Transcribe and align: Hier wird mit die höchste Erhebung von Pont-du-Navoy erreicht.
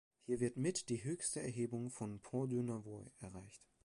Hier 0.25 0.39
wird 0.39 0.57
mit 0.57 0.89
die 0.89 1.03
höchste 1.03 1.41
Erhebung 1.43 1.91
von 1.91 2.21
Pont-du-Navoy 2.23 3.11
erreicht. 3.19 3.69